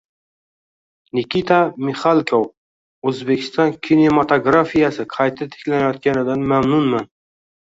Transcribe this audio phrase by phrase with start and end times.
[1.17, 1.57] Nikita
[1.89, 2.47] Mixalkov:
[3.11, 7.09] O‘zbekiston kinematografiyasi qayta tiklanayotganidan mamnunman